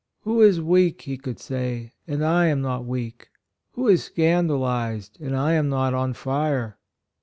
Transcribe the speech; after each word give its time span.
"Who 0.21 0.41
is 0.41 0.59
weak, 0.59 1.03
he 1.03 1.15
could 1.15 1.39
say, 1.39 1.91
and 2.07 2.25
I 2.25 2.47
am 2.47 2.59
not 2.59 2.85
weak? 2.85 3.29
Who 3.73 3.87
is 3.87 4.03
scandalized 4.03 5.21
and 5.21 5.35
I 5.37 5.53
am 5.53 5.69
not 5.69 5.93
on 5.93 6.13
fire." 6.13 6.79